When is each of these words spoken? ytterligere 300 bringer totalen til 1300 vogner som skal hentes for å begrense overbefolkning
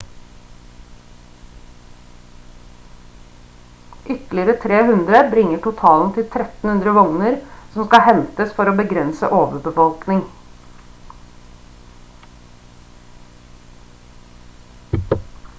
ytterligere 4.13 4.53
300 4.63 5.27
bringer 5.33 5.59
totalen 5.67 6.09
til 6.15 6.25
1300 6.25 6.95
vogner 6.97 7.37
som 7.75 7.85
skal 7.91 8.03
hentes 8.09 8.55
for 8.61 8.73
å 8.73 8.75
begrense 8.81 9.31
overbefolkning 9.43 10.27